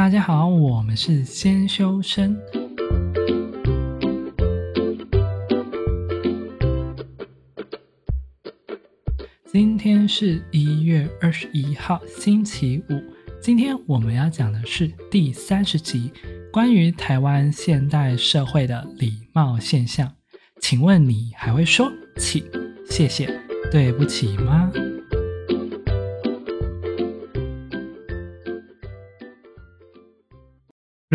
[0.00, 2.34] 大家好，我们是先修身。
[9.44, 12.98] 今天是一月二十一号，星期五。
[13.42, 16.10] 今天我们要讲的是第三十集，
[16.50, 20.10] 关于台湾现代社会的礼貌现象。
[20.62, 22.42] 请问你还会说请、
[22.88, 23.38] 谢谢、
[23.70, 24.72] 对不起吗？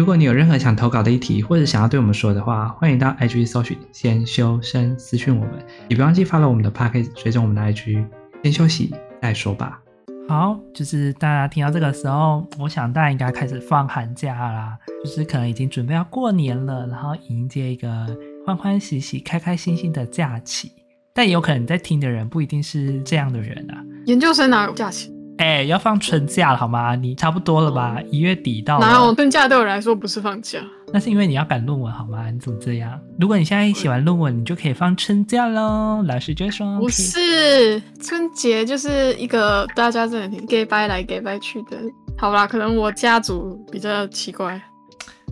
[0.06, 5.54] 如果你有任何想投稿的议题，或者想要对我们说的话，欢迎到 IG 搜寻“先修身”私讯我们，
[5.90, 8.06] 也别忘记 follow 我们的 Podcast，追踪我们的 IG。
[8.44, 9.82] 先休息再说吧。
[10.30, 18.16] 好，就是大家听到这个时候，我想大家应该开始放寒假啦，就是可能已经准备要过年了，然后迎接一个
[18.46, 20.72] 欢欢喜喜、开开心心的假期。
[21.16, 23.84] 但也有可能在听的人不一定是这样的人啊。
[24.06, 25.12] 研究生哪有假期？
[25.38, 26.96] 哎，要放春假了好吗？
[26.96, 27.98] 你差不多了吧？
[28.10, 28.88] 一月底到了。
[28.88, 30.60] 哪有春假对我来说不是放假？
[30.94, 32.30] 那是因为你要赶论文好吗？
[32.32, 33.00] 你怎么这样？
[33.20, 36.02] 如果你现在写完论文，你就可以放春假喽。
[36.08, 41.78] 老师就会说不是春节就是一个大家这里 gay 拜来 gay 拜去的。
[42.18, 44.62] 好啦，可能我家族比较奇怪。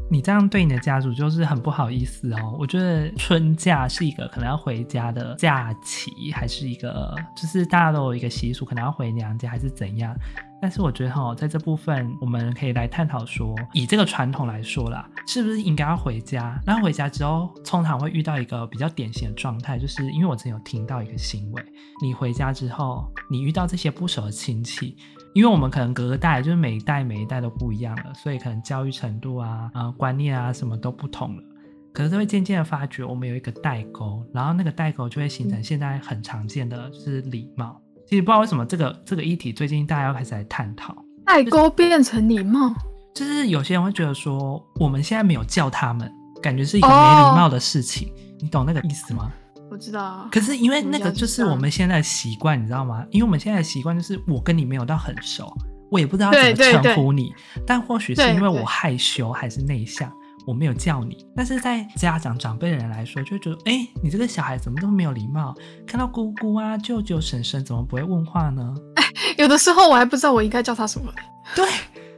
[0.10, 2.56] 你这样对你的家族就是很不好意思哦。
[2.60, 10.16] 我觉得春假是一个可能要回家的假期，还是一个就是大家都有一个习俗，可能要回娘家还是怎样。
[10.62, 16.58] 但是我觉得哈，在这部分我们可以来探讨说，以这个传统来说啦，是不是应该要回家？
[16.66, 21.66] 那回家之后，通常会遇到一个比较典型的状态，就是因为我之前有听到一个行为，
[22.02, 24.96] 你回家之后，你遇到这些不熟的亲戚。
[25.34, 31.44] 因为我们可能隔代，就是每一代每一代都不一样了，所以可能教育程度啊、呃观念啊什么都不同了。
[31.92, 37.80] 可是都会渐渐的发觉，我们有一个代沟，然后那个代沟就会形成现在很常见的就是礼貌。
[38.08, 40.96] 其实不知道为什么这个这个议题最近大家要开始来探讨，
[41.26, 42.74] 代沟变成礼貌，
[43.14, 46.12] 就是有些人会觉得说，我们现在没有叫他们，
[46.42, 48.08] 感觉是一个没礼貌的事情。
[48.08, 48.18] Oh.
[48.42, 49.32] 你懂那个意思吗？
[49.74, 53.04] 我知道啊，可是因为那个就是我们现在的习惯，你知道吗？
[53.10, 55.52] 因为我们现在的习惯就是我跟你没有到很熟，
[55.90, 57.34] 我也不知道怎么称呼你。
[57.66, 60.12] 但或许是因为我害羞还是内向，
[60.46, 61.26] 我没有叫你。
[61.36, 65.56] 但是在家长长辈的人来说，就会觉得哎、欸，你这个小孩怎么这么没有礼貌？
[65.88, 68.76] 看到姑姑啊、舅舅、婶婶，怎么不会问话呢？
[68.98, 69.04] 哎，
[69.40, 71.12] 有的时候我还不知道我应该叫他什么。
[71.56, 71.68] 对。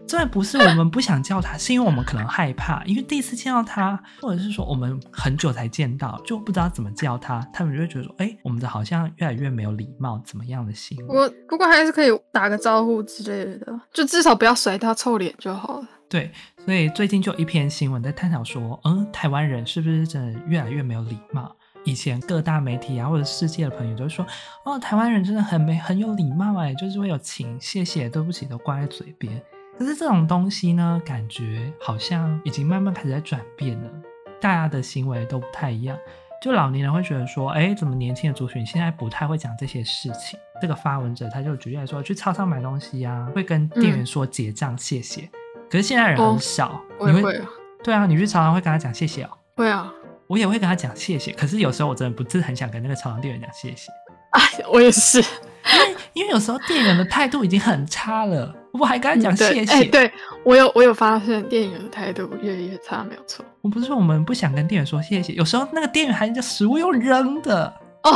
[0.07, 11.17] 这不是我们不想叫他，是因为我们可能害怕，因为第一次见到他，或者是说我们很久才见到，就不知道怎么叫他，他们就会觉得说，哎，我们的好像越来越没有礼貌，怎么样的行为？
[11.17, 15.87] 我不过还是可以打个招呼之类的，就至少不要甩他臭脸就好了。
[16.07, 16.31] 对，
[16.63, 21.53] 所以最近就有一篇新闻在探讨说，嗯，台湾人是不是真的越来越没有礼貌？
[21.83, 24.25] 以前各大媒体啊，或者世界的朋友都说，
[24.65, 29.41] 哦，台湾人真的很没很有礼貌，哎，就是会有请、谢谢、对不起都挂在嘴边。
[29.77, 33.89] 可是这种东西呢，感觉好像已经慢慢开始在转变了，
[34.39, 35.97] 大家的行为都不太一样。
[36.41, 40.39] 就老年人会觉得说，哎，怎么年轻的族群现在不太会讲这些事情？
[40.61, 45.21] 这个发文者他就举例来说，去超商买东西啊，会跟店员说结账谢谢。
[45.23, 45.31] 嗯、
[45.69, 47.41] 可是现在人很少，哦、你会？
[47.83, 49.29] 对啊，你去超商会跟他讲谢谢哦。
[49.55, 49.91] 会啊，
[50.27, 51.31] 我也会跟他讲谢谢。
[51.33, 53.91] 可是有时候我真的不是很想跟那个超商店员讲谢谢。
[54.31, 54.41] 哎，
[54.71, 55.21] 我也是。
[55.73, 59.71] 因为 因为有时候店员的态度已经很差了，我还跟他讲谢谢。
[59.71, 60.11] 哎、欸，对
[60.43, 63.43] 我有我有发现店员的态度越来越差，没有错。
[63.61, 68.15] 我不是说我们不想跟店员说谢谢，有时候那个店员还叫食物又扔的哦，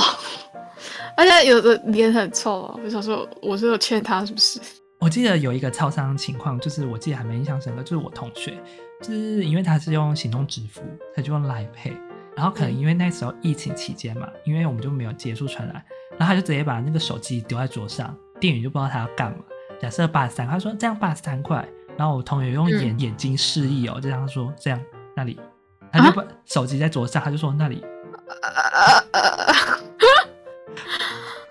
[1.17, 2.79] 而且有的脸很臭啊。
[2.83, 4.59] 我想说我是有欠他是不是？
[4.99, 8.57] 我记得有一个超商情况，就是我记得还没印象深刻，就是我同学，
[9.01, 10.81] 就是因为他是用行动支付，
[11.15, 11.97] 他就用 Line Pay，
[12.39, 15.75] 然后可能因为那时候疫情期间嘛，嗯、因为我们就没有接触传染。
[16.11, 19.39] 然后他就直接把那个手机丢在桌上，店员就不知道他要干嘛。
[19.77, 21.67] 假设八十三，他说这样八十三块。
[21.97, 24.79] 然后我同学用眼、嗯、眼睛示意哦，就这样说这样
[25.17, 25.37] 那里，
[25.91, 27.83] 他就把手机在桌上，他就说那里。
[28.41, 29.03] 啊、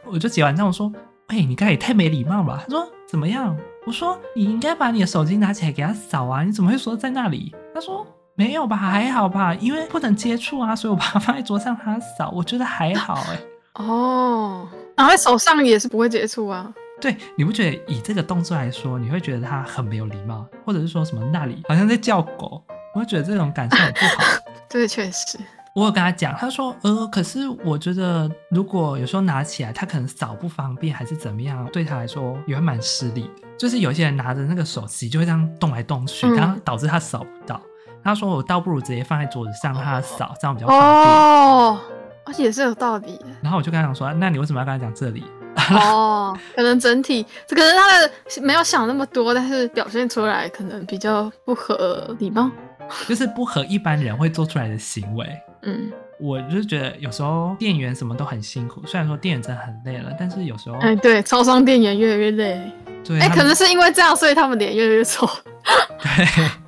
[0.11, 0.91] 我就结完账，我说，
[1.27, 2.63] 哎、欸，你刚才也太没礼貌了。
[2.65, 3.55] 他说怎么样？
[3.85, 7.55] 我说你应该把你的手机拿起来给他扫啊，你怎么会说在那里？
[7.75, 8.07] 他说
[8.39, 12.31] 没有吧，还好吧，因为不能接触啊，所以我把它放在桌上，它扫。
[12.33, 13.83] 我觉得还好哎、欸。
[13.83, 16.73] 哦，然后在手上也是不会接触啊。
[17.01, 22.63] 对，你不觉得以这个动作来说，你会觉得它很没有礼貌，或者是说什么那里好像在叫狗，
[22.95, 24.23] 我会觉得这种感受很不好。
[24.71, 25.37] 对，确实。
[25.75, 33.49] 我有跟他讲，他说呃，可是我觉得如果有时候拿起来，他可能扫不方便，还是怎么样，对他来说也会蛮失礼的。
[33.59, 37.61] 就是有些人拿着那个手机就会这样动来动去，然后、嗯、导致他扫不到。
[38.03, 41.15] 他说我倒不如直接放在桌子上让他扫，这样比较方便。
[41.15, 41.81] 哦。
[42.25, 43.25] 而且也是有道理的。
[43.41, 45.25] 然后我就跟他讲说：“那你为什么要跟他讲这里？”
[45.73, 48.11] 哦，可能整体，可能他的
[48.43, 52.51] 没有想那么多，但是表现出来可能比较不合礼貌，
[53.09, 55.27] 就是不合一般人会做出来的行为。
[55.63, 55.91] 嗯，
[56.21, 62.61] 我就觉得有时候店员什么都很辛苦，虽然说店员真的很累了，但是有时候，哎，对，超商店员越来越累。
[63.03, 65.27] 对，哎，可能是因为这样，所以他们脸越来越丑。
[65.99, 66.68] 对。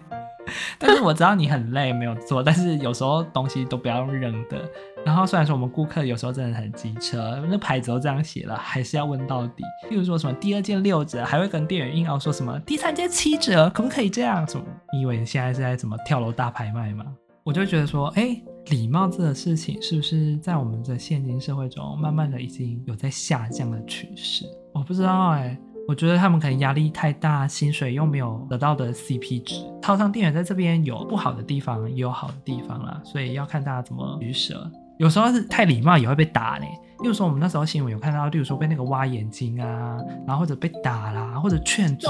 [0.80, 2.42] 但是我知道你很累，没有做。
[2.42, 4.58] 但是有时候东西都不要扔的。
[5.04, 9.62] 然后虽然说我们顾客有时候真的很机车，那牌子都这样写了，还是要问到底。
[9.90, 14.46] 例如说什么第二件六折，还会跟店员硬要说什么第三件七折，可不可以这样？
[14.48, 14.64] 什么？
[14.92, 17.04] 你以为你现在是在怎么跳楼大拍卖吗？
[17.44, 24.44] 我就觉得说，哎，礼貌这个事情是不是在我们的现今社会中，慢慢的已经有在下降的趋势？
[24.72, 25.58] 我不知道哎。
[25.90, 29.56] 我觉得他们可能压力太大，薪水又没有得到的 CP 值。
[29.82, 34.70] 超商店员在这边有不好的地方，也有好的地方啦，所以要看大家怎么取舍。
[34.98, 36.68] 有时候是太礼貌也会被打嘞。
[37.00, 42.08] 例如说我们那时候新闻有看到，例如说被那个挖眼睛啊，然后或者被打啦，或者劝阻。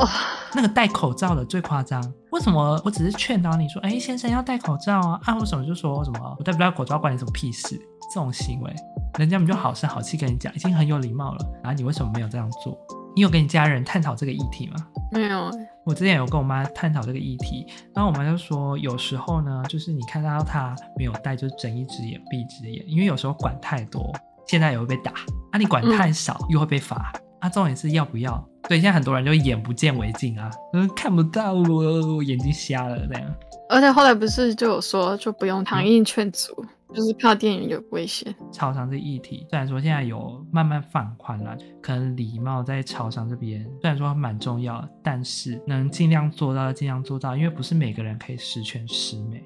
[0.54, 2.04] 那个戴口罩的最夸张。
[2.32, 5.18] 为什么我只是劝导你说，哎，先生要戴口罩啊？
[5.24, 7.80] 啊，为什么就说什么我戴不戴口罩关你什么屁事？
[8.12, 8.74] 这种行为，
[9.18, 12.76] 人家们就好声好气跟你讲，已经很有礼貌了，然后你为什么没有这样做？
[13.14, 14.76] 你有跟你家人探讨这个议题吗？
[15.10, 15.50] 没有。
[15.84, 24.14] 我之前有跟我妈探讨这个议题，然后我妈就说，有时候呢，就是你看到他没有戴，就是睁一只眼闭一只眼，因为有时候管太多，
[24.46, 25.10] 现在也会被打；
[25.50, 27.12] 啊，你管太少，嗯、又会被罚。
[27.40, 28.32] 啊，重点是要不要？
[28.68, 33.34] 所以现在很多人就眼不见为净啊，嗯，看不到我，我眼睛瞎了这样。
[33.70, 36.54] 而且后来不是就有说，就不用强硬劝阻。
[36.58, 38.34] 嗯就是怕店员有危险。
[38.52, 49.42] 超商这议题，虽然说现在有慢慢放宽了，可能礼貌在超商这边虽然说蛮重要，但是能尽量做到尽量做到，因为不是每个人可以十全十美。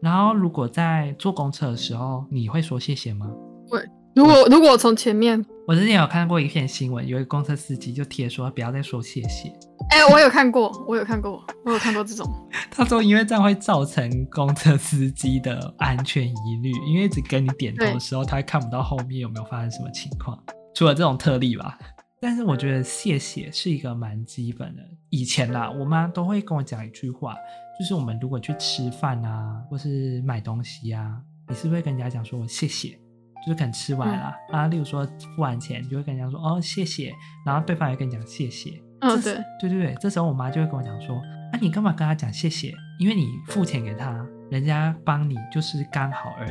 [0.00, 3.30] 然后如果在坐公车的时候，你会说谢谢吗？
[3.68, 3.82] 会。
[4.14, 9.52] 如果如果从前面，我之前有看过一篇新闻，有一个公车司机就贴说不要再说谢谢。
[9.90, 12.26] 哎、欸，我有看过，我有看过，我有看过这种。
[12.70, 20.36] 他说因为这样会造成公车司机的安全疑虑，因为一直跟你点头的时候，他会看不到后面有没有发生什么情况。
[20.74, 21.78] 除了这种特例吧，
[22.20, 24.82] 但是我觉得谢谢是一个蛮基本的。
[25.10, 27.36] 以前啦，我妈都会跟我讲一句话，
[27.78, 32.98] 就是我们如果去吃饭啊，或是买东西啊，你是不是会跟人家讲说谢谢？
[33.46, 35.06] 就是可能吃完了、嗯、啊，例如说
[35.36, 37.14] 付完钱，你就会跟人家说哦谢谢，
[37.46, 38.82] 然后对方也跟你讲谢谢。
[39.04, 41.16] 嗯，对，对对对，这时候我妈就会跟我讲说，
[41.52, 42.72] 啊你干嘛跟他讲谢谢？
[42.98, 46.50] 因为你付钱给他，人家帮你就是刚好而已。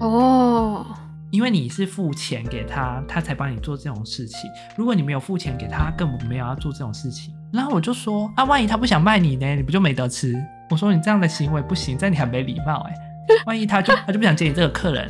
[0.00, 0.86] 哦，
[1.30, 4.50] 因为你是付钱给他，他才帮你做这种事情。
[4.76, 7.34] 如果你没有付钱给他，根本没有要做这种事情。
[7.52, 9.54] 然后我就说，啊万一他不想卖你呢？
[9.54, 10.34] 你不就没得吃？
[10.70, 12.94] 我说你这样的行为不行，这样你很没礼貌哎。
[13.46, 15.08] 万一他就他就不想接你这个客人。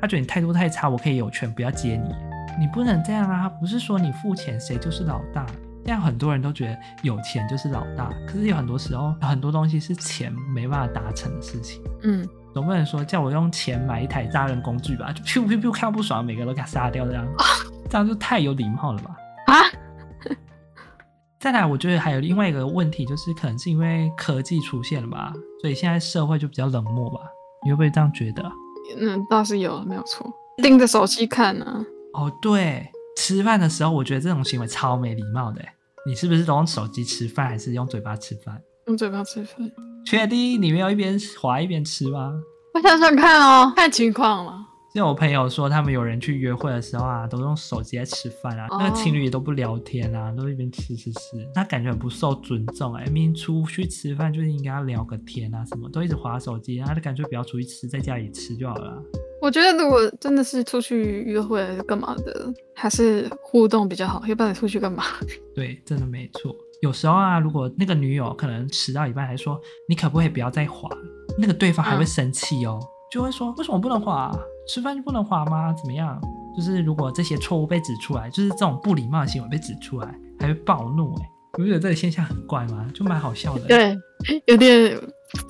[0.00, 2.14] 他觉得你态度太差，我可以有权不要接你。
[2.58, 3.48] 你不能这样啊！
[3.48, 5.46] 不是说你付钱谁就是老大。
[5.84, 11.82] 这样很多人都觉得有钱就是老大，可是有很多时候有很多东西是钱没办法达成的事情。
[12.02, 15.10] 嗯，总不能说叫我用钱买一台杀人工具吧？
[15.14, 17.26] 就噗噗噗，看到不爽，每个都给他杀掉这样，
[17.88, 19.16] 这样就太有礼貌了吧？
[19.46, 19.54] 啊！
[21.40, 25.32] 再来，我觉得还有另外一个问题，就是可能是因为科技出现了吧，
[25.62, 27.20] 所以现在社会就比较冷漠吧？
[27.64, 28.42] 你会不会这样觉得？
[28.98, 30.30] 嗯，倒是有，没有错。
[30.62, 31.80] 盯着手机看呢、啊。
[32.12, 35.62] 哦，对，吃饭的时候，我觉得这种行为超没礼貌的。
[36.06, 38.60] 你是不是都用手机吃饭，还是用嘴巴吃饭？
[38.86, 39.70] 用嘴巴吃饭。
[40.06, 42.32] 确定你没有一边滑一边吃吗？
[42.72, 44.66] 我想想看哦，看情况了。
[44.94, 51.20] 像我朋友说，他们有人去约会的时候啊，都用手机在吃饭啊，那个情侣也都不聊天啊，都一边吃吃吃，
[51.54, 53.04] 那感觉很不受尊重哎。
[53.04, 59.00] 明明出去吃饭就是应该要聊个天啊，什么都一直滑手机，他就感觉不要出去吃，在家里吃就好了。
[59.40, 65.04] 我觉得如果真的是出去约会还是干嘛的，还是互动比较好，要不然你出去干嘛？
[65.54, 66.54] 对，真的没错。
[66.82, 70.88] 有时候啊，如果那个女友可能迟到一半还说你可不可以不要再滑，
[71.38, 72.78] 那个对方还会生气哦。
[72.82, 74.30] 嗯就会说，为什么不能滑？
[74.68, 75.72] 吃饭就不能滑吗？
[75.72, 76.16] 怎么样？
[76.56, 81.28] 就是如果这些错误被指出来，就是这种不礼貌的行为被指出来，还会暴怒哎！
[81.58, 82.86] 你不觉得这个现象很怪吗？
[82.94, 83.66] 就蛮好笑的。
[83.66, 83.98] 对，
[84.46, 84.96] 有点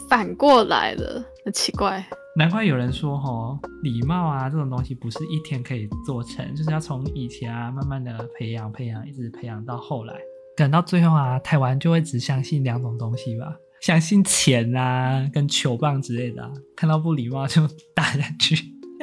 [0.09, 2.03] 反过来了，很奇怪。
[2.41, 10.15] 难怪有人说哦，礼貌啊这种东西不是一天可以做成，就是要从以前啊慢慢的培养培养，一直培养到后来，
[10.57, 13.55] 等到最后啊，台湾就会只相信两种东西吧。
[13.83, 18.57] 相信钱啊，跟球棒之类的，看到不礼貌就 打下去，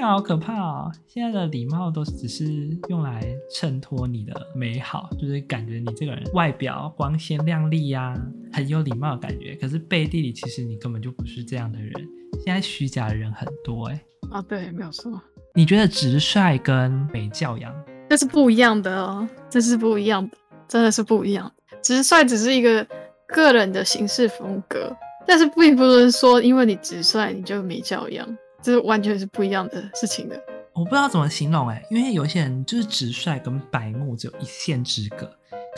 [0.05, 0.91] 好可怕哦！
[1.07, 8.15] 现在的礼貌都只是用来衬托你的美好，就是感觉你这个人外表光鲜亮丽呀，
[8.51, 9.55] 很有礼貌的感觉。
[9.55, 11.91] 可是背地里其实你根本就不是这样的人。
[12.43, 14.01] 现在虚假的人很多哎。
[14.29, 15.19] 啊，对，没有错。
[15.55, 17.73] 你觉得直率跟没教养
[18.09, 20.37] 这是不一样的哦，这是不一样的，
[20.67, 21.51] 真的是不一样。
[21.81, 22.85] 直率只是一个
[23.27, 28.27] 个人的行事风格，但是并不是说因为你直率你就没教养，
[28.61, 30.39] 这是完全是不一样的事情的。
[30.73, 35.25] 我不知道怎么形容哎，因为有些人就是直率跟白目只有一线之隔。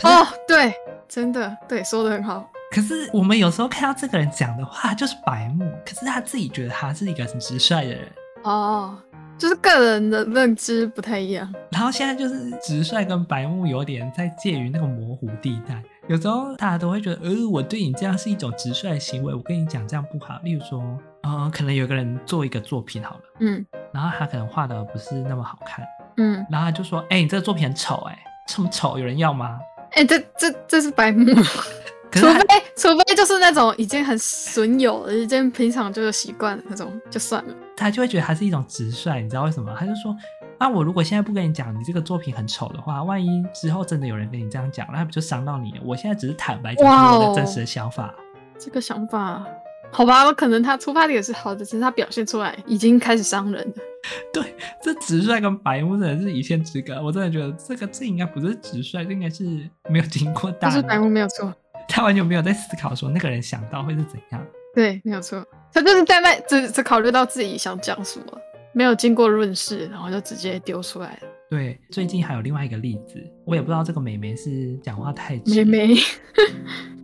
[0.03, 0.73] 哦，对，
[1.07, 2.49] 真的对，说的很好。
[2.71, 8.11] 可是我们有时候看到这个人讲的话就是白目，可是他自己觉得他是一个很直率的人。
[8.43, 8.97] 哦，
[9.37, 11.53] 就是个人的认知不太一样。
[11.71, 15.81] 然后现在就是直率跟白目有点在介于那个模糊地带。
[16.09, 20.39] 有时候大家都会觉得，呃，我对你这样是一种直率的行为，我跟你讲这样不好。
[20.43, 20.81] 例如说，
[21.21, 23.63] 呃，可能有个人做一个作品好了，嗯。
[23.93, 25.85] 然后他可能画的不是那么好看，
[26.17, 29.59] 嗯，然后他就说：“哎、欸，你这个作品很丑，哎，这么丑，有人要吗？”
[29.93, 31.25] 哎、欸，这这这是白目，
[32.11, 32.43] 除非
[32.75, 37.53] 除非就是那种已经很损友了，已经平常就是习惯了那种，就算了。
[37.77, 39.75] 他就会觉得他是一种直率，你知道为什么？
[39.79, 40.15] 他就说
[40.59, 45.81] ：“啊，我如果现在不跟你讲你这个作品很丑的话，万一之后真的有人跟你这样讲，那不就伤到你了？
[45.83, 48.13] 我现在只是坦白讲出我的真实的想法。”
[48.59, 49.43] 这个想法。
[49.91, 53.73] 好吧，可能他出发点是好的，只是他表现出来已经开始伤人了。
[54.31, 57.01] 对，这直率跟白目真的是一线之隔。
[57.01, 59.45] 我真的觉得这个这应该不是直率，这应该是
[59.89, 60.75] 没有经过大脑。
[60.75, 61.51] 是白目没有错，
[61.87, 64.45] 他完全没有在思考说那个人想到会是怎样。
[64.75, 68.25] 对，没有错，他就是在那只只考虑到自己想讲什么，
[68.73, 71.19] 没有经过润饰，然后就直接丢出来了。
[71.49, 75.63] 对，最近还有另外一个例子，我也不知道这个美眉是讲话太直。
[75.65, 75.95] 美眉，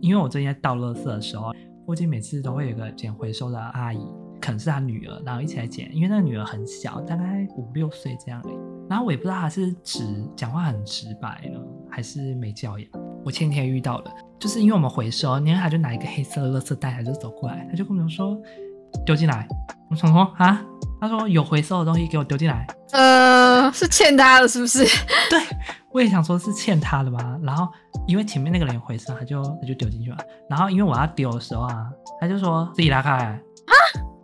[0.00, 1.52] 因为我最近在倒垃圾的时候。
[1.84, 4.04] 附近每次都会有一个捡回收的阿姨，
[4.40, 5.88] 可能是她女儿，然后一起来捡。
[5.94, 8.56] 因为那个女儿很小，大概五六岁这样而已。
[8.90, 10.02] 然后我也不知道她是直
[10.34, 12.88] 讲话很直白呢，还是没教养。
[13.24, 18.36] 我前天遇到的，就是因为我们回收，然后她就拿一个黑色的垃圾袋，她就走过来，她就跟我们说
[19.04, 19.46] 丢进来。
[19.90, 20.60] 我想说啊，
[21.00, 22.66] 他说有回收的东西给我丢进来。
[22.92, 24.84] 呃，是欠他的，是不是？
[25.30, 25.40] 对。
[25.92, 27.38] 我也想说，是欠他的吧。
[27.42, 27.66] 然后
[28.06, 30.16] 因为前面那个人回收，他就他就丢进去了。
[30.48, 31.86] 然后因为我要丢的时候啊，
[32.20, 33.10] 他就说自己拉开。
[33.10, 33.38] 啊，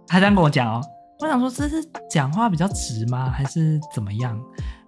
[0.07, 0.83] 他这样跟我讲哦。
[1.21, 3.31] 我想说，这是讲话比较直吗？
[3.31, 4.38] 还是怎么样？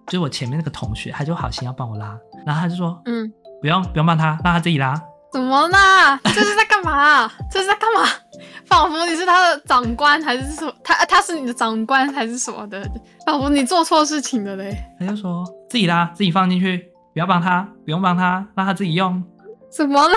[0.07, 2.15] 就是我前面那个同学，他就好心要帮我拉，
[2.45, 5.01] 然后他就说，嗯，不用不用帮他，让他自己拉。
[5.31, 6.19] 怎么啦？
[6.23, 7.31] 这是在干嘛？
[7.49, 8.07] 这是在干嘛？
[8.65, 10.73] 仿佛你是他的长官，还是什么？
[10.83, 12.81] 他他是你的长官，还是什么的？
[13.25, 14.75] 仿佛你做错事情了嘞。
[14.99, 15.43] 他就说。
[15.69, 16.77] 自己拉，自己放进去，
[17.13, 19.21] 不要帮他，不用帮他，让他自己用。
[19.69, 20.15] 怎么啦？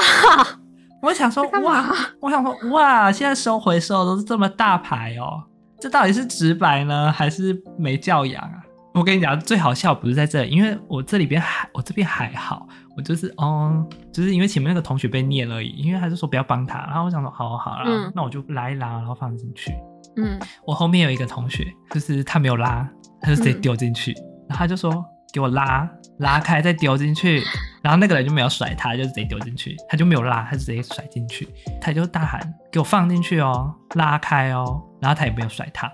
[1.03, 1.85] 我想说，哇，
[2.21, 5.43] 我想说，哇，现在收回收都是这么大牌哦，
[5.81, 8.63] 这到底是直白呢，还是没教养啊？
[8.99, 19.73] 我跟你讲，最好笑不是在这里，因为我这里边还，我这边还好，我就是，哦，就是因为前面那个同学被念而已，因为他就说不要帮他，然后我想说，好好好啦，嗯，那我就拉一拉，然后放进去。
[20.17, 22.89] 嗯，我后面有一个同学，就是他没有拉，
[23.21, 25.05] 他就直接丢进去，嗯，然后他就说。
[25.31, 25.87] 给我拉
[26.21, 27.43] 拉开，再丢进去，
[27.83, 31.47] 然后那个人就没有甩他，就直接丢进去，他就没有拉，他就直接甩进去，
[31.79, 32.41] 他就大喊
[32.73, 35.87] 给我放进去哦，拉开哦，然后他也没有甩他，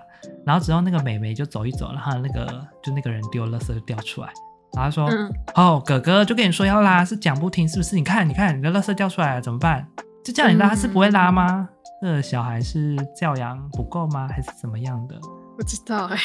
[0.45, 4.27] 然后之后那个美眉就走一走，然后那个就那个人丢垃圾就掉出来，
[4.73, 7.95] 然后他说、嗯、哦哥哥就跟你说要拉，是讲不听是不是？
[7.95, 9.85] 你看你看你的垃圾掉出来了怎么办？
[10.23, 11.67] 就叫你拉是不会拉吗？
[12.01, 14.27] 这个小孩是教养不够吗？
[14.29, 15.15] 还是怎么样的？
[15.57, 16.21] 不知道哎、欸。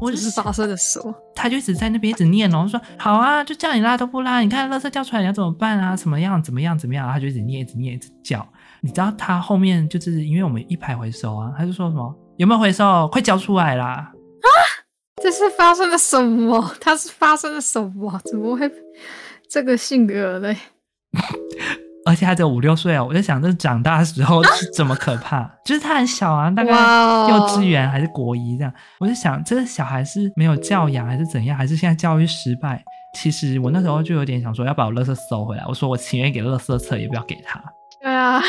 [0.00, 5.96] 我只是发生的时候，他就一直在那边一直念哦，说好啊，就叫你拉都不拉，你看垃圾掉出来你要怎么办啊？
[5.96, 6.40] 怎么样？
[6.40, 6.78] 怎么样？
[6.78, 7.10] 怎么样？
[7.10, 8.46] 他就一直念，一直念，一直叫。
[8.82, 13.06] 你知道他后面就是因为我们一排回收啊，他就说什么有没有回收？
[13.08, 13.84] 快交出来啦！
[13.84, 14.48] 啊，
[15.22, 16.72] 这是发生了什么？
[16.80, 18.18] 他是发生了什么？
[18.24, 18.72] 怎么会
[19.46, 20.56] 这个性格嘞？
[22.06, 25.36] 而且他只有五六岁哦，我在想，这长大的时候是怎么可怕？
[25.36, 28.72] 啊、 就是他很小啊，大概幼稚园还是国一这样。
[29.00, 31.54] 我就想，这个小孩是没有教养还是怎样？
[31.54, 32.82] 还是现在教育失败？
[33.18, 35.64] 其实我那时候就有点想说，要把我垃圾收回来。
[35.68, 37.62] 我说我情愿给垃圾车，也不要给他。
[38.00, 38.40] 对啊，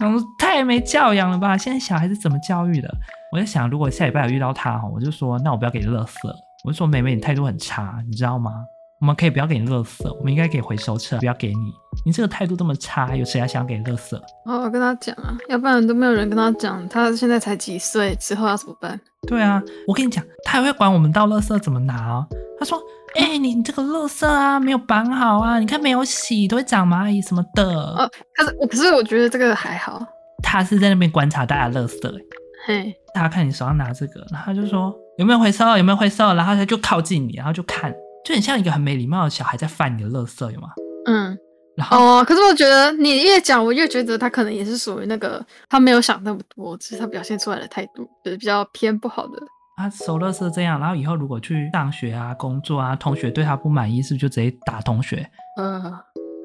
[0.00, 1.56] 然后太没教养了吧？
[1.56, 2.92] 现在小孩是怎么教育的？
[3.32, 6.34] 我在想，如果下礼拜有遇到他，我就说，那我不要给你乐色。
[6.64, 8.52] 我就说，妹妹，你态度很差，你知道吗？
[9.00, 11.72] 我们可以不要给你乐色，我们应该给回收车，不要给你。
[12.04, 14.16] 你这个态度这么差，有谁还想给乐色？
[14.44, 18.98] 哦，我跟他讲啊，要不然都没有人跟他讲，他现在才几岁，之后要怎么办？
[19.28, 22.26] 对啊，我跟你讲，他还会管我们倒乐色怎么拿哦。
[22.58, 22.76] 他说
[23.14, 30.04] ：“哎、欸，你这个乐色啊，没有绑好啊，你看没有洗，都会长蚂蚁什么的。”哦，可是我，可是我觉得这个还好。
[30.42, 32.20] 他是在那边观察大家垃圾，
[32.66, 37.92] 嘿，大家看你手上拿这个，然后他就说有没有回收，有没有回收，然后他就靠近你，然后就看。
[38.24, 40.68] 就很像一个很没礼貌的小孩在翻你的垃圾，有吗？
[41.06, 41.36] 嗯，
[41.76, 49.32] 然后哦，可是我觉得你越讲，我越觉得他可能也是属于那个他没有想那么多，只是他表现出来的态度就是比较偏不好的。
[49.76, 55.28] 他，收垃圾这样，然后以后如果去上学啊、工作啊，同学对他不满意，是不是就直接打同学？
[55.58, 55.82] 嗯，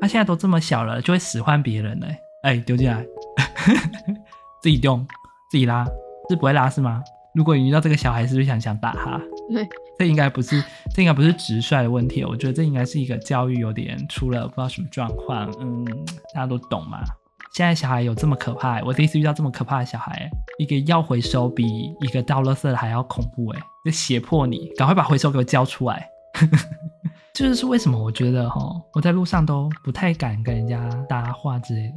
[0.01, 2.07] 他现在都这么小了，就会使唤别人了。
[2.43, 3.05] 哎，丢进来，
[4.61, 4.97] 自己丢，
[5.51, 5.85] 自己拉，
[6.29, 7.01] 是不会拉是吗？
[7.33, 9.19] 如果你遇到这个小孩，是不是想想打他？
[9.51, 10.63] 对，这应该不是，
[10.95, 12.23] 这应该不是直率的问题。
[12.23, 15.51] 我觉得这应该是一个教育有点出了不知道什么状况。
[15.59, 15.83] 嗯，
[16.33, 16.99] 大家都懂嘛？
[17.55, 18.81] 现在小孩有这么可怕？
[18.83, 21.65] 我第一次遇到这么可怕的小孩，一个要回收比
[22.01, 23.59] 一个倒垃圾的还要恐怖哎！
[23.85, 26.07] 就胁迫你赶快把回收给我交出来。
[27.33, 28.59] 这 就是为什么我觉得哈，
[28.93, 31.95] 我在路上都不太敢跟人家搭话之类的。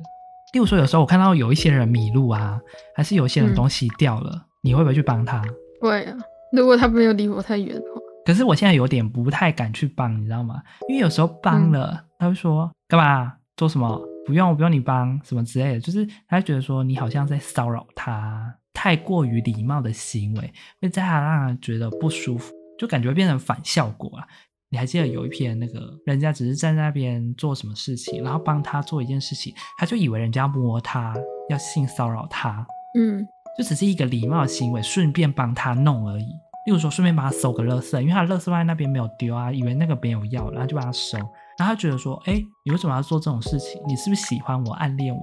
[0.56, 2.58] 例如说，有时候我看到有一些人迷路啊，
[2.94, 4.30] 还是有一些人东西掉了。
[4.34, 5.44] 嗯你会不会去帮他？
[5.82, 6.16] 会啊，
[6.50, 8.00] 如果他没有离我太远的话。
[8.24, 10.62] 可是我现在有点不太敢去帮，你知道吗？
[10.88, 13.34] 因为有时候帮了，嗯、他会说干嘛？
[13.54, 14.00] 做什么？
[14.24, 15.80] 不用，我不用你帮，什么之类的。
[15.80, 24.26] 就是他会觉得说你好像在骚扰他，太过于礼貌的行为会在他让人觉得不舒服，就感觉会变成反效果啊。
[24.76, 31.14] 你还记得有一篇那个人家只是站在那边做什么事情，然后帮他做一件事情，他就以为人家摸他
[31.48, 33.26] 要性骚扰他，嗯。
[33.56, 36.26] 就只是一个礼貌的行为，顺便帮他弄而已。
[36.66, 41.16] 例如说，顺便帮他收个垃圾，因为他的垃圾放在那边没有丢啊，以为那个没有要，然后就帮他收。
[41.56, 42.34] 然后他觉得说，哎，
[42.66, 43.80] 你为什么要做这种事情？
[43.88, 45.20] 你是不是喜欢我，暗恋我？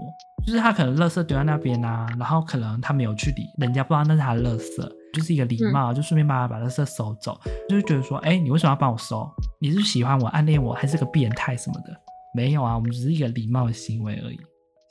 [0.48, 7.39] 就是他可能垃圾丢在那边啊，然后可能他没有去理，人家不知道那是他的垃圾，就是一个礼貌，就顺便帮他把垃圾收走。
[7.70, 9.29] 就是觉得说，哎，你为什么要帮我收？
[9.62, 11.96] 你是喜欢我，暗恋我，还是个变态什么的？
[12.36, 14.39] 没有啊，我们只是一个礼貌的行为而已。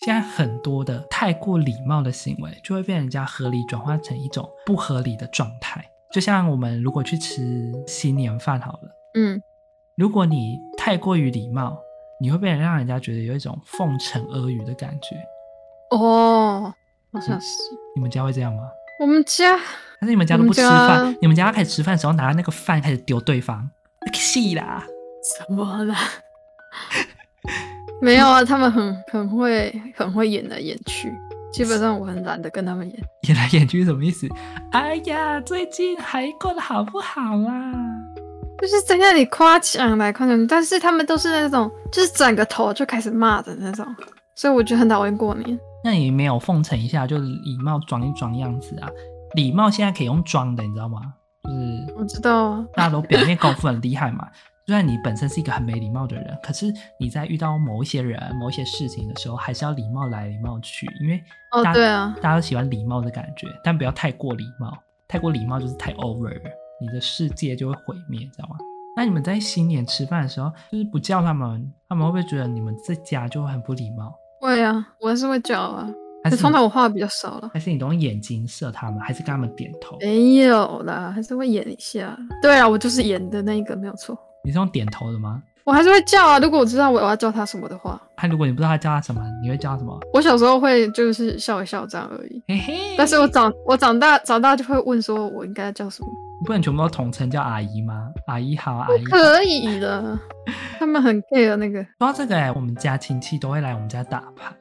[0.05, 5.85] 现在很多的太过礼貌的行为，就会被人家合理转化成一种不合理的状态。
[6.12, 9.41] 就像我们如果去吃新年饭好了，嗯，
[9.97, 11.79] 如果你太过于礼貌，
[12.21, 15.17] 你会被人让人家觉得有一种奉承阿谀的感觉。
[15.91, 16.73] 哦，
[17.12, 17.47] 好像是。
[17.95, 18.62] 你们家会这样吗？
[19.00, 19.59] 我们家，
[20.03, 23.65] 但是你们家都不吃饭，你们家开始吃饭的时候拿那个饭开始丢对方，
[24.13, 24.83] 气啦！
[25.39, 25.97] 什么啦？
[28.01, 31.09] 没有啊，他们很很会很会演来演去，
[31.53, 32.99] 基本上我很懒得跟他们演。
[33.29, 34.27] 演来演去是什么意思？
[34.73, 37.73] 哎呀，最近还过得好不好啦？
[38.61, 43.87] 就是在那里夸奖来夸奖，但是他们都是那种就是转个头就开始骂的那种，
[44.35, 45.57] 所以我觉得很讨厌过年。
[45.85, 48.88] 那你没有奉承一下，就是礼貌装一装样子啊？
[49.35, 51.14] 礼貌现在可以用装的，你知道吗？
[51.42, 54.29] 就是我知道啊，大家都表面功夫很厉害嘛。
[54.64, 61.21] 虽然你本身是一个很没礼貌的人，可是你在遇到某一些人、某一些事情的时候，还是要礼貌来礼貌去，因为
[61.64, 64.73] 大家、哦、对啊，大家都喜欢礼貌的感觉，但不要太过礼貌。
[65.09, 66.33] 太过礼貌就是太 over，
[66.81, 68.57] 你的世界就会毁灭，知道吗？
[68.97, 74.14] 那你们在新年吃饭的时候，就是不叫他们，他们会不会觉得你们在家就很不礼貌？
[74.40, 75.90] 会啊，我还是会叫啊。
[76.25, 79.97] 还是通常我话比较少了，还是你都用眼睛射他们，还是跟他们点头？
[80.01, 82.17] 没有啦，还是会演一下。
[82.41, 84.17] 对啊，我就是演的那一个，没有错。
[84.45, 85.43] 你是用点头的吗？
[85.65, 86.39] 我还是会叫啊。
[86.41, 89.97] 如果我知道我要叫他什么的话，他如果你不知道他叫他什么，你会叫他什么？
[90.13, 92.43] 我小时候会就是笑一笑这样而已。
[92.49, 92.75] 嘿嘿。
[92.97, 96.09] 但是我长我长大长大就会问说，我应该叫什么？
[96.41, 98.09] 你不能全部都统称叫阿姨吗？
[98.27, 99.05] 阿姨好，阿姨。
[99.05, 100.19] 可以的，
[100.79, 101.81] 他们很 care 那个。
[101.83, 104.53] 说到这个哎，我们家亲戚都会来我们家打牌。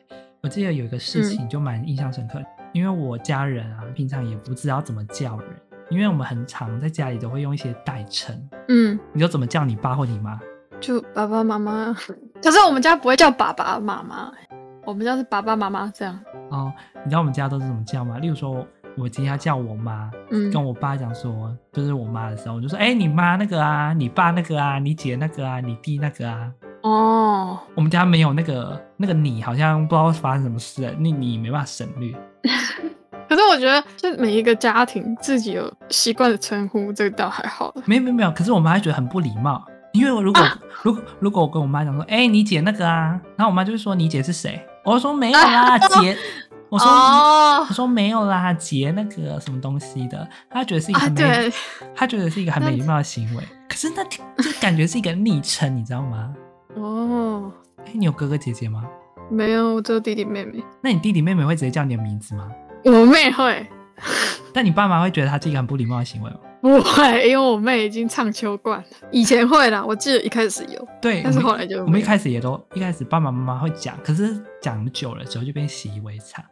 [0.42, 5.50] 我记得有一个事情就蛮印象深刻，嗯、因为我家人啊平常也不知道怎么叫人。
[5.90, 8.34] 因为我们很常在家里都会用一些代称，
[8.70, 10.40] 嗯，你就怎么叫你爸或你妈？
[10.80, 11.94] 就爸爸妈妈。
[12.42, 14.32] 可是我们家不会叫爸爸妈妈，
[14.86, 16.18] 我们家是爸爸妈妈这样。
[16.50, 16.72] 哦，
[17.04, 18.20] 你知道我们家都是怎么叫吗？
[18.20, 18.66] 例如说，
[18.98, 26.50] 我今天要叫我妈，嗯，跟我爸讲说，就是我妈的时候，我就说，哎，你妈那个啊，你爸那个啊，你姐那个啊，你弟那个啊。
[26.82, 32.14] 哦，我们家没有那个那个你，好像不知道发生什么事了，那你没办法省略。
[33.30, 37.74] 可是我觉得，就每一个家庭自己有习惯的称呼，这个倒还好。
[37.86, 44.62] 没有没有没有，可是我妈还觉得很不礼貌，因为我如果、 啊、如果如果我跟我妈讲说，哎、欸，你姐那个啊，然后我妈就会说，你姐是谁？
[44.84, 46.18] 我说没有啦， 姐，
[46.68, 51.54] 我说、哦、我说没有啦，姐那个什么东西的，她觉得是一个很没，啊、
[51.96, 53.44] 她觉得是一个很没礼貌的行为。
[53.70, 54.20] 可是那就
[54.60, 56.34] 感觉是一个昵称，你知道吗？
[56.76, 58.88] 哦，哎、欸，你有哥哥姐姐吗？
[59.30, 60.64] 没有，我只有弟弟妹妹。
[60.82, 62.52] 那你弟弟妹妹会直接叫你的名字吗？
[62.86, 63.66] 我妹会，
[64.54, 66.38] 但你爸妈会觉得他是一个很不礼貌的行为吗？
[66.62, 68.86] 不会，因为我妹已经唱秋惯了。
[69.12, 76.44] 以前会啦，我记得一开始有，对，但是后来就我们一开始也都一开始爸爸妈妈会讲，可是讲久了之后就变习以为常。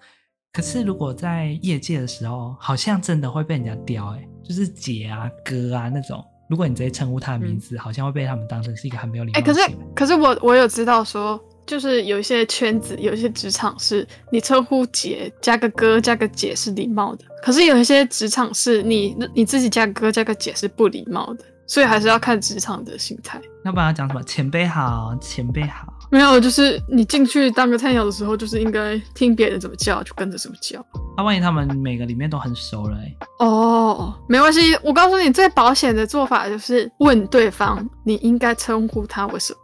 [0.51, 9.39] 可是如果在业界的时候，好像真的会被人家刁哎，就是姐啊哥啊那种，如果你直接称呼他的名字，嗯、好像会被他们当成是一个很没有礼貌。
[9.39, 11.39] 哎、欸，可是可是我我有知道说。
[11.69, 23.39] 就是有一些圈子，有一些职场是你称呼姐加个哥加个姐是礼貌的，可是有一些职场是你你自己加个哥加个姐是不礼貌的，所以还是要看职场的心态。
[23.65, 25.93] 要不然讲什么前辈好，前辈好。
[26.12, 30.84] 没有，就是你进去当个菜鸟的时候，就是应该听别人怎么叫就跟着怎么叫。
[31.15, 33.17] 那、啊、万一他们每个里面都很熟了、欸？
[33.39, 39.60] 哦，没关系，我告诉你最保险的做法就是问对方，你应该称呼他为什么。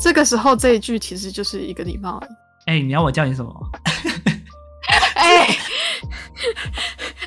[0.00, 2.22] 这个时候这一句其实就是一个礼貌。
[2.66, 3.52] 哎、欸，你要我叫你什么？
[5.14, 5.58] 哎、欸，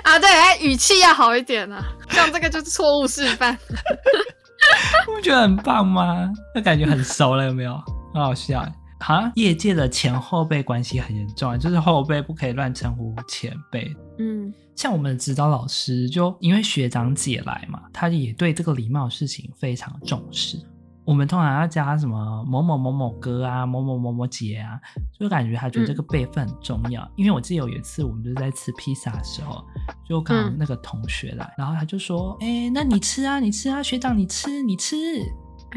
[0.04, 3.58] 啊对，哎，语气要好一点啊，像这个就是错误示范。
[5.06, 6.30] 不觉得很棒吗？
[6.56, 7.78] 那感觉很熟了，有没有？
[8.14, 13.94] 很好笑哎，哈，业界的前后辈关系很严重，就是后辈不可以乱称呼前辈。
[14.20, 20.60] 嗯，像我们的指导老师，就因为学长姐来嘛，他也对这个礼貌事情非常重视。
[21.04, 24.80] 我们通常要加什么某某某某哥啊，某某某某姐啊，
[25.20, 27.02] 就感觉他觉得这个辈分很重要。
[27.02, 29.66] 嗯、因为我记得有一次我们就是在吃披萨的时候，
[30.08, 34.96] 就刚那个同学来，嗯、然后他就说：“哎、欸，那你吃啊，你吃啊，学长你吃，你吃。”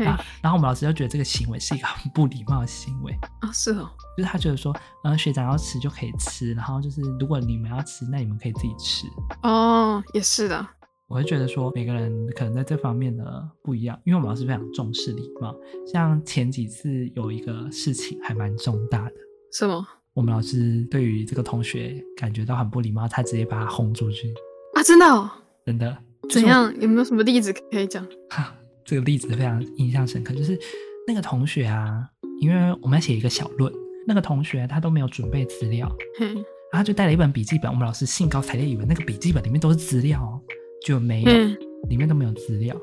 [0.03, 9.07] 啊，然后我们老师就觉得这个行为是一个很不礼貌的行为啊，是哦，就是他觉得说，嗯，学长要吃就可以吃，然后就是如果你们要吃，那你们可以自己吃。
[9.43, 10.67] 哦，也是的，
[11.07, 15.55] 我会觉得说每个人可能在这方面的不一样，因为我们老师非常重视礼貌。
[15.87, 19.15] 像前几次有一个事情还蛮重大的，
[19.53, 19.87] 什么？
[20.15, 24.33] 我们老师对于这个同学感觉到很不礼貌，他直接把他轰出去
[24.75, 24.83] 啊！
[24.83, 25.31] 真的哦？
[25.67, 25.99] 真的？
[26.31, 26.73] 怎样？
[26.81, 28.07] 有没有什么例子可以讲？
[28.85, 30.59] 这个例子非常印象深刻，就是
[31.07, 32.07] 那个同学啊，
[32.41, 33.73] 因为我们要写一个小论，
[34.07, 36.35] 那个同学他都没有准备资料，嗯，
[36.73, 40.41] 然后就带了一本笔记本，我们老师兴高采烈以为那个笔记本里面都是资料哦，
[40.85, 41.57] 就没有，嗯，
[41.89, 42.77] 里面都没有资料。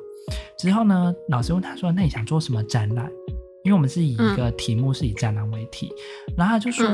[0.58, 3.12] 之后呢，老师问他说：“那你想做什么展览？”
[3.64, 5.88] 因为我们是以一个题目是以展览为题，
[6.30, 6.88] 嗯、然后他就说，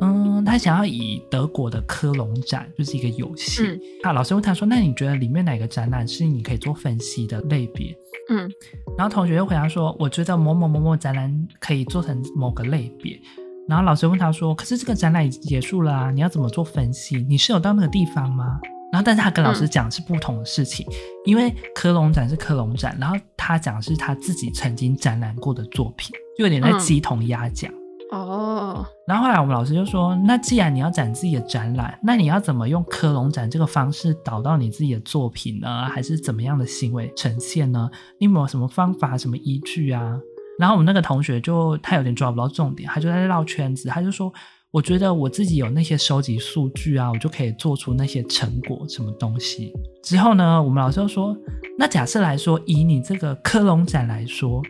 [0.00, 3.62] 嗯，嗯，他想要以德国的科隆展，就是一个游戏。
[3.62, 7.94] 嗯、啊，老师问他说，那你觉得里面哪个展览是你可以做分析的类别？
[8.28, 8.50] 嗯，
[8.96, 13.18] 然后同学又回答说，我觉得某某某某展览可以做成某个类别。
[13.66, 17.16] 然后老师问他说，可是这个展览已经结束了啊，你要怎么做分析？
[17.28, 18.58] 你是有到那个地方吗？
[18.90, 20.94] 然后，但是他跟老师讲是不同的事情，嗯、
[21.26, 27.70] 因为科隆展是科隆展，然后他讲的是他自己曾经展览过的作品，就有点在鸡同鸭讲。
[28.10, 28.86] 哦。
[29.06, 35.86] 然后后来我们老师就说：“那既然你要展自己的展览，那你要怎么用科隆展这个方式导到你自己的作品呢？
[35.86, 37.90] 还是怎么样的行为呈现呢？
[38.18, 40.18] 你有没有什么方法、什么依据啊？”
[40.58, 44.32] 然后我们那个同学就他有点抓不到重点，他就在绕圈子，他就说。
[44.70, 49.72] 我觉得我自己有那些收集数据啊，我就可以做出那些成果什么东西。
[50.02, 51.34] 之后呢，我们老师就说，
[51.78, 54.62] 那假设来说，以你这个科隆展来说，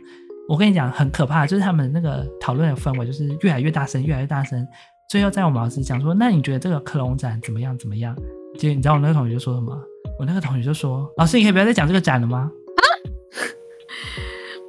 [0.49, 4.67] 我跟你讲很可怕，就是他们那个讨论的氛围就是越来越大声，越来越大声。
[5.09, 7.77] 最后在我们老师讲说，那你觉得这个克隆展怎么样？
[7.79, 8.17] 怎么样？
[8.59, 9.79] 结果你知道我那个同学就说什么？
[10.19, 12.51] 我那个同学就说，老师，你可以不要再讲这个展了吗？
[12.77, 12.83] 啊！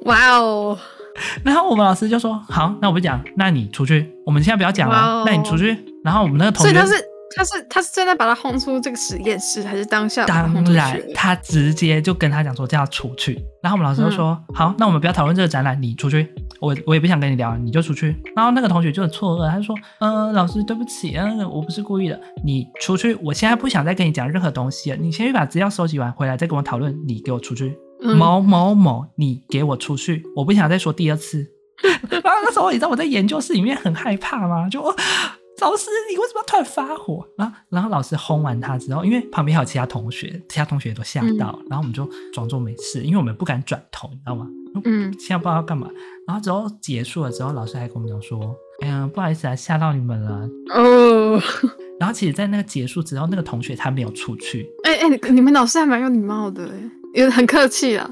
[0.04, 0.78] 哇哦！
[1.44, 4.10] 然后我们老师就说：“好，那我不讲，那你出去。
[4.24, 5.26] 我们现在不要讲了，Wow.
[5.26, 7.02] 那你出去。”然后我们那个同学，所以他是
[7.36, 10.26] 他是他是真的把他轰出这个实验室，还是当下？
[10.26, 13.34] 当然，他直接就跟他讲说叫他出去。
[13.62, 16.28] 然后我们老师就说：“嗯、好，那我们不要讨论这个展览，你出去。
[16.60, 23.14] 我我也不想跟你聊，你就出去。”然后那个同学就很错愕，他就说：“嗯、呃，老师对不起，嗯，我不是故意的，你出去。
[23.16, 26.98] 我现在不想再跟你讲任何东西了，你先去把资料收集完回来再跟我讨论。
[27.06, 27.76] 你给我出去。”
[28.16, 30.24] 某某某，你给我出去！
[30.34, 31.46] 我不想再说第二次。
[32.08, 34.66] 然后那时候，你知道我在研究室里面很害怕吗？
[34.70, 34.82] 就
[35.60, 37.26] 老师，你为什么要突然发火？
[37.36, 44.46] 然后，然后老师轰完他之后，因为旁边还有其他同学，其他同学都吓到，嗯、然后我们就装作没事，因为我们不敢转头，你知道吗？
[44.84, 45.88] 嗯，现在不知道要干嘛。
[46.26, 51.40] 然后之后结束了之后，老师还跟我们讲说：“哎呀，不好意思啊，吓到你们了。”哦。
[51.98, 54.64] 然后其实，在那个结束之后，那个同学他没有出去。
[54.84, 56.70] 哎哎，你们老师还蛮有礼貌的，
[57.14, 58.08] 有很客气啊。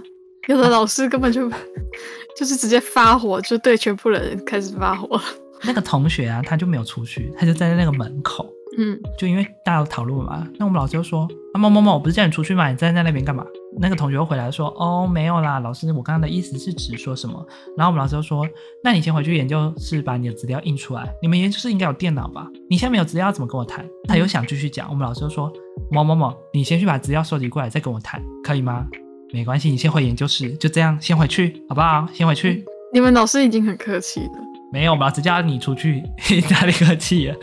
[0.48, 1.48] 有的老师根本就
[2.36, 5.20] 就是直接发火，就对全部人开始发火。
[5.64, 8.46] 那个同学啊，他就没有出去，他就站在那个门口。
[8.76, 12.68] 嗯，就因为大家都讨论嘛，那我们老师就说：“啊，某某某，我不是叫你出去吗？
[12.70, 13.44] 你站在那边干嘛？”
[13.80, 17.44] 那个同学又回来说：“哦，没有啦，老师，我刚刚的意思是指说什么？”
[17.76, 18.46] 然后我们老师就说
[18.84, 21.12] ：“那你先回去研究室把你的资料印出来。
[21.20, 22.46] 你们研究室应该有电脑吧？
[22.70, 25.52] 你现在没有资料怎么跟我谈？”他又想继续讲，我们老师就说
[25.90, 28.86] ：“某某某，你先去把资料收集过来再跟我谈，可以吗？”
[29.32, 32.06] 没关系，你先回研究室，就这样，先回去，好不好？
[32.12, 32.64] 先回去。
[32.92, 34.47] 你们老师已经很客气了。
[34.70, 36.02] 没有，我们老师叫你出去，
[36.50, 37.36] 哪里客气了？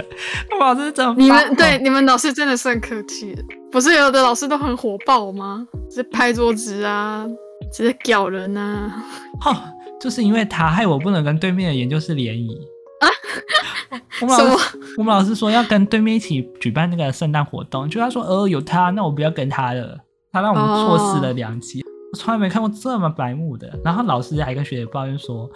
[0.52, 1.16] 我 们老师怎么？
[1.18, 3.36] 你们对你们老师真的是很客气，
[3.72, 5.68] 不是有的老师都很火爆吗？
[5.90, 7.26] 直接拍桌子啊，
[7.74, 9.04] 直接屌人啊！
[9.42, 12.50] 哈，就是因为他害我不能跟对面的研究室联谊
[13.02, 13.10] 啊！
[14.22, 19.98] 我们老师，我们老师说要跟对面一起举办那个圣诞活动，就他说呃有他，那我不要跟他了，
[20.32, 21.82] 他让我们错失了良机。
[21.82, 21.92] Oh.
[22.14, 25.50] 我从来没看过这么白目的，然后老师还跟学姐抱怨说，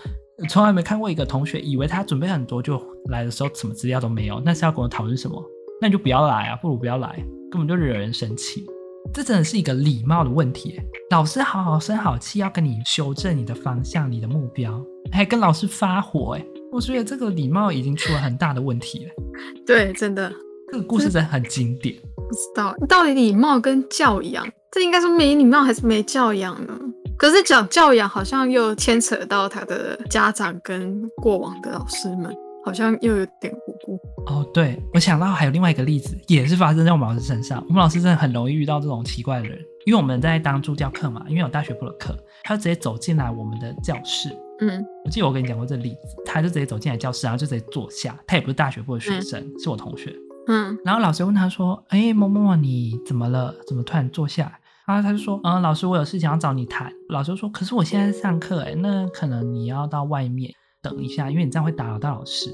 [0.48, 5.44] 从来没看过一个同学以为他准备很多就来的时候什么资料都没有，那是要跟我讨论什么？
[5.82, 7.16] 那你就不要来啊，不如不要来，
[7.52, 8.66] 根本就惹人生气。
[9.14, 10.80] 这真的是一个礼貌的问题。
[11.10, 14.80] 老师好好生好气要跟你修正你的方向、你的目标，
[15.12, 19.12] 还跟老师发火，哎，我觉得这个礼貌已经出了很大的问题了。
[19.66, 20.32] 对，真的，
[20.72, 21.96] 这个故事真的很经典。
[22.16, 26.78] 不知道到底礼貌跟教养，这应该是没礼貌还是没教养呢？
[27.20, 32.36] 可是讲教养好像又牵扯到他的家长跟过往的老师们。
[32.62, 34.46] 好像又有点无辜哦。
[34.54, 37.64] 对，我想到还有另外一个例子，也是发生在我们老师身上。
[37.70, 44.30] 我们老师真的很容易遇到这种奇怪的人，因为我们在当助教课嘛，因为有大学部的课，他就直接走进来我们的教室。
[44.60, 48.16] 嗯，我记得我跟你讲过这例子，他就直接走进来教室，然后就直接坐下。
[48.28, 50.14] 他也不是大学部的学生，嗯、是我同学。
[50.48, 53.56] 嗯，然后老师问他说：“哎，某某某，你怎么了？
[53.66, 62.50] 怎么突然坐下来？”然后他就说：“嗯，老师，我有事情要找你谈。”老师就说：“可是我现在上课，哎，那可能你要到外面。”等一下，因为你这样会打扰到老师。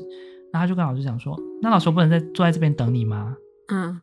[0.51, 3.33] 然后他就跟老师讲说：“那老师我不能再坐在这边等你吗？”
[3.71, 4.01] 嗯。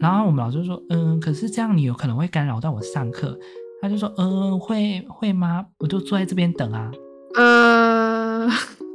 [0.00, 3.38] 然后我们老师就说：“嗯，可是这样你有可能会干扰到我上课。”
[3.80, 5.64] 他就说：“嗯，会会吗？
[5.78, 6.90] 我就坐在这边等啊。”
[7.38, 8.48] 呃。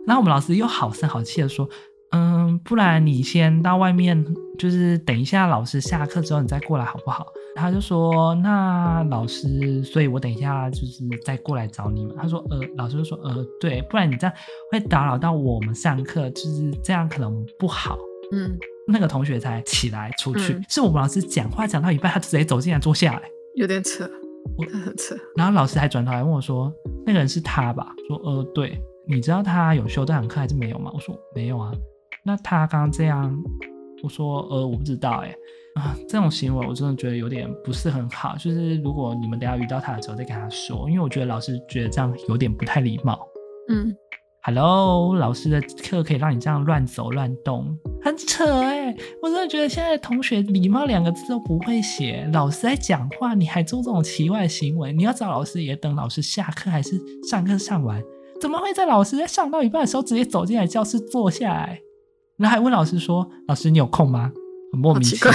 [0.05, 1.69] 然后我们老师又好声好气的说
[2.11, 4.25] ：“嗯，不然你先到外面，
[4.59, 14.35] 就是等一下老师下课之后你再过来好不好？”他就说：“那老师，所以我等一下就是再过来找你们。”他说：“呃，老师就说：呃，对，不然你这样
[14.71, 17.97] 会打扰到我们上课，就是这样可能不好。”
[18.33, 20.53] 嗯，那个同学才起来出去。
[20.53, 23.21] 嗯、是我们老师讲话讲到一半，他就直接走进来坐下来，
[23.55, 24.09] 有点扯，
[24.57, 25.15] 我很扯。
[25.35, 26.73] 然后老师还转头来问我说
[27.05, 31.71] ：“那个人是他吧？”说：“呃，对，你知道他有修这堂课还是没有吗？”我说：“没有啊。”
[32.25, 33.37] 那他刚刚这样，
[34.01, 35.35] 我说：“呃，我不知道、欸。”哎。
[35.75, 38.35] 啊，这种行为我真的觉得有点不是很好。
[38.37, 43.19] 就是如果你们等下遇到他的时候再跟他说，因为我觉得老师觉得这样有点不太礼貌。
[43.69, 43.95] 嗯
[44.43, 48.97] ，Hello，老师的课可以让你这样乱走乱动，很扯哎、欸！
[49.21, 57.99] 我真的觉得现在的同学礼貌两个字都不会写，老师在讲话你还做这种奇怪的行为，你要找老师也等老师下课还是上课上完？
[58.39, 61.79] 怎么会在老师在上到一半的时候直接走进来教室坐下来，
[62.37, 64.31] 然后还问老师说：“老师，你有空吗？”
[64.73, 65.33] 莫名其妙，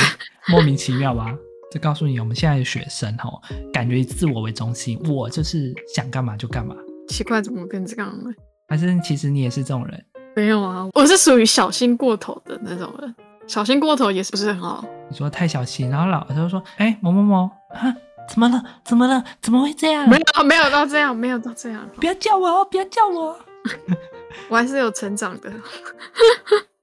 [0.48, 1.34] 莫名其妙吧？
[1.70, 3.40] 这告诉你，我们现在的学生吼，
[3.72, 6.74] 感觉以自我为中心，我就是想干嘛就干嘛。
[7.08, 8.32] 奇怪，怎么变这样了？
[8.68, 10.04] 还是其实你也是这种人？
[10.34, 13.14] 没有啊，我是属于小心过头的那种人。
[13.46, 14.84] 小心过头也是不是很好？
[15.10, 17.94] 你说太小心，然后老师就说：“哎、欸，某某某，啊，
[18.28, 18.62] 怎么了？
[18.84, 19.24] 怎么了？
[19.40, 21.88] 怎么会这样？”没有，没有到这样，没有到这样。
[21.96, 23.38] 不要叫我哦，不要叫我。
[24.48, 25.50] 我还是有成长的。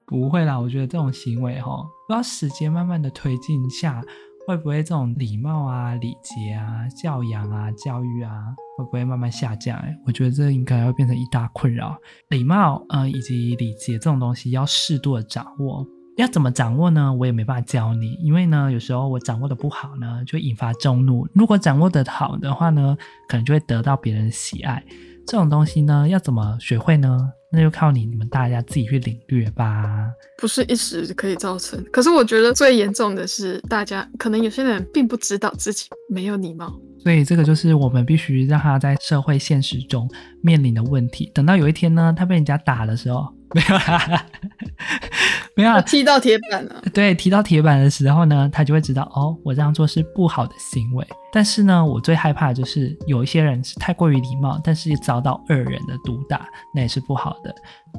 [0.06, 4.00] 不会啦，我觉得这种行为哈，不知道时间慢慢的推进下，
[4.46, 9.76] 会不会这种礼貌啊、礼节啊、教养啊、教育啊，会不会慢慢下降？
[9.78, 11.98] 哎，我觉得这应该会变成一大困扰。
[12.28, 15.84] 礼貌，呃，以及礼节这种东西要适度的掌握，
[16.16, 17.12] 要怎么掌握呢？
[17.12, 22.96] 我也没办法教你，因为呢，有时候我掌握的不好呢，就引发众怒；如果掌握的好的话呢，
[23.28, 24.84] 可能就会得到别人喜爱。
[25.26, 27.32] 这种东西呢，要怎么学会呢？
[27.52, 30.10] 那就靠你你们大家自己去领略吧。
[30.38, 31.82] 不是一时可以造成。
[31.92, 36.78] 可是我觉得最严重的是，大家可能有些人并不知道自己没有礼貌。
[36.98, 40.10] 所以这个就是我们必须让他在社会现实中
[40.42, 41.30] 面临的问题。
[41.32, 44.26] 等到有一天呢，他被人家打的时候， 没有啦。
[45.56, 46.82] 没有踢到铁板了。
[46.92, 51.06] 对，踢到铁板的时候呢，他就会知道哦，我这样做是不好的行为。
[51.32, 57.54] 但是呢，我最害怕的就是有一些人是太过于礼貌，但是也遭到恶人的毒打，那也是不好的。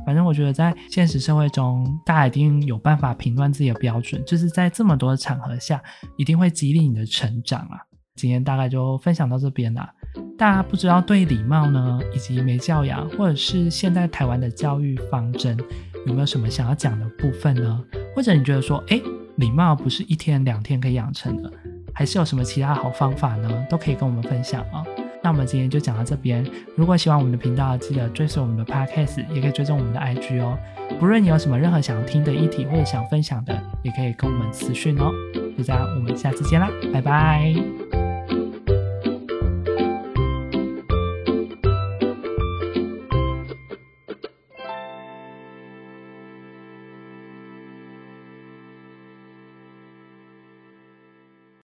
[0.05, 5.81] 反正我觉得在现实社会中，大家一定有办法评断自己的标准，就是在这么多的场合下，
[6.17, 7.79] 一定会激励你的成长啊。
[8.15, 9.91] 今天大概就分享到这边啦。
[10.37, 15.57] 大家不知道对礼貌呢，以及没教养，或者是现在台湾的教育方针。
[16.05, 17.83] 有没有什么想要讲的部分呢？
[18.15, 19.01] 或者你觉得说，诶，
[19.35, 21.51] 礼貌不是一天两天可以养成的，
[21.93, 23.65] 还是有什么其他好方法呢？
[23.69, 24.85] 都可以跟我们分享、哦。
[25.21, 26.45] 那我们今天就讲到这边。
[26.75, 30.57] 如果喜欢我们的频道，记得追随我们的 Podcast，也可以追踪我们的 IG 哦。
[30.97, 35.11] 不论你有什么任何想要听的议题或者想分享的，也可以跟我们私讯哦。
[35.57, 38.06] 就这样，我们下次见啦，拜拜。